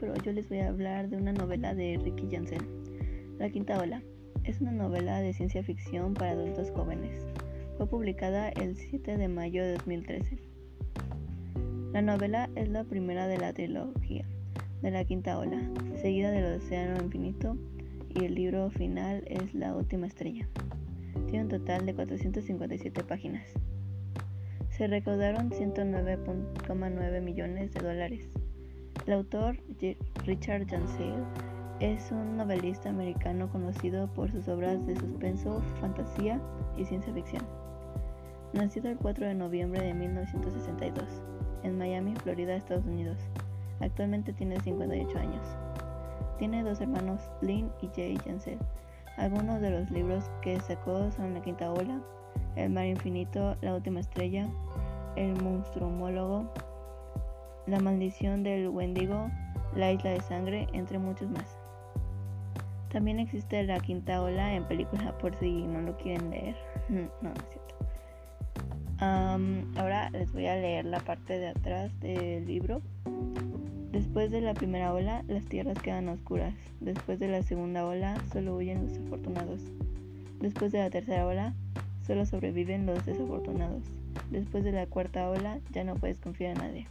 [0.00, 2.66] pero yo les voy a hablar de una novela de Ricky Jansen.
[3.38, 4.02] La Quinta Ola
[4.44, 7.26] es una novela de ciencia ficción para adultos jóvenes.
[7.76, 10.38] Fue publicada el 7 de mayo de 2013.
[11.92, 14.24] La novela es la primera de la trilogía
[14.80, 15.60] de La Quinta Ola,
[16.00, 17.58] seguida del Océano Infinito
[18.08, 20.48] y el libro final es La Última Estrella.
[21.26, 23.46] Tiene un total de 457 páginas.
[24.70, 28.39] Se recaudaron 109.9 millones de dólares.
[29.06, 29.56] El autor
[30.26, 31.24] Richard Jansale
[31.80, 36.38] es un novelista americano conocido por sus obras de suspenso, fantasía
[36.76, 37.42] y ciencia ficción.
[38.52, 41.04] Nacido el 4 de noviembre de 1962
[41.62, 43.16] en Miami, Florida, Estados Unidos.
[43.80, 45.46] Actualmente tiene 58 años.
[46.38, 48.58] Tiene dos hermanos, Lynn y Jay Jansel.
[49.16, 52.02] Algunos de los libros que sacó son La Quinta Ola,
[52.54, 54.46] El Mar Infinito, La Última Estrella,
[55.16, 56.52] El Monstruomólogo,
[57.70, 59.30] La Maldición del Wendigo,
[59.76, 61.56] La Isla de Sangre, entre muchos más.
[62.90, 66.56] También existe La Quinta Ola en película por si no lo quieren leer.
[66.88, 67.76] no, no es cierto.
[69.80, 72.82] ahora les voy a leer la parte de atrás del libro.
[73.92, 76.54] Después de la primera ola, las tierras quedan oscuras.
[76.80, 79.60] Después de la segunda ola, solo huyen los afortunados.
[80.40, 81.54] Después de la tercera ola,
[82.04, 83.84] solo sobreviven los desafortunados.
[84.32, 86.86] Después de la cuarta ola, ya no puedes confiar en nadie.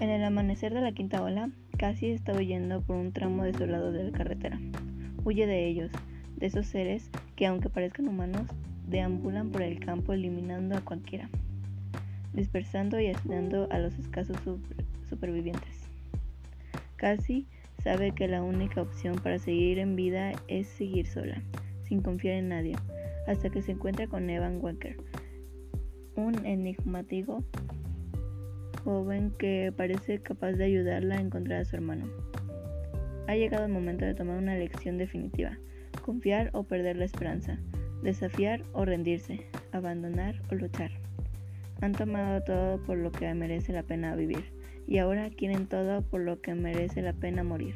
[0.00, 4.04] En el amanecer de la quinta ola, Cassie está huyendo por un tramo desolado de
[4.04, 4.60] la carretera.
[5.24, 5.90] Huye de ellos,
[6.36, 8.46] de esos seres que, aunque parezcan humanos,
[8.86, 11.28] deambulan por el campo eliminando a cualquiera
[12.32, 14.36] dispersando y asesinando a los escasos
[15.08, 15.88] supervivientes.
[16.96, 17.46] Cassie
[17.82, 21.42] sabe que la única opción para seguir en vida es seguir sola,
[21.82, 22.76] sin confiar en nadie,
[23.26, 24.96] hasta que se encuentra con Evan Walker,
[26.16, 27.44] un enigmático
[28.88, 32.06] joven que parece capaz de ayudarla a encontrar a su hermano.
[33.26, 35.58] Ha llegado el momento de tomar una elección definitiva,
[36.06, 37.58] confiar o perder la esperanza,
[38.02, 40.90] desafiar o rendirse, abandonar o luchar.
[41.82, 44.54] Han tomado todo por lo que merece la pena vivir
[44.86, 47.74] y ahora quieren todo por lo que merece la pena morir.